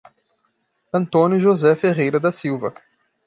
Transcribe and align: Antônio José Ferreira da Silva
Antônio 0.91 1.39
José 1.39 1.75
Ferreira 1.75 2.19
da 2.19 2.31
Silva 2.31 2.73